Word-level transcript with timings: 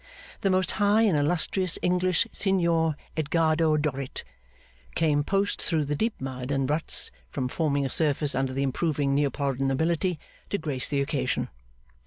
The 0.39 0.49
most 0.49 0.71
high 0.71 1.03
and 1.03 1.15
illustrious 1.15 1.77
English 1.83 2.27
Signor 2.31 2.95
Edgardo 3.15 3.77
Dorrit, 3.77 4.23
came 4.95 5.23
post 5.23 5.61
through 5.61 5.85
the 5.85 5.95
deep 5.95 6.19
mud 6.19 6.49
and 6.49 6.67
ruts 6.67 7.11
(from 7.29 7.47
forming 7.47 7.85
a 7.85 7.91
surface 7.91 8.33
under 8.33 8.51
the 8.51 8.63
improving 8.63 9.13
Neapolitan 9.13 9.67
nobility), 9.67 10.19
to 10.49 10.57
grace 10.57 10.87
the 10.87 11.01
occasion. 11.01 11.49